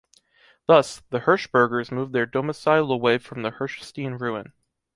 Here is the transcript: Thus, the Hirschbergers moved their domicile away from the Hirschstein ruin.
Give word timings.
Thus, 0.65 1.03
the 1.11 1.19
Hirschbergers 1.19 1.91
moved 1.91 2.11
their 2.11 2.25
domicile 2.25 2.91
away 2.91 3.19
from 3.19 3.43
the 3.43 3.51
Hirschstein 3.51 4.19
ruin. 4.19 4.51